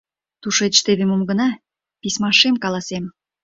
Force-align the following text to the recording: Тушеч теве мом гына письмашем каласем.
Тушеч 0.41 0.75
теве 0.85 1.05
мом 1.09 1.21
гына 1.29 1.49
письмашем 2.01 2.55
каласем. 2.63 3.05